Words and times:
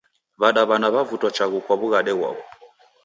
W'adaw'ana 0.39 0.87
w'evutwa 0.93 1.29
chaghu 1.35 1.59
kwa 1.65 1.75
wughade 1.81 2.13
ghw'o 2.17 2.31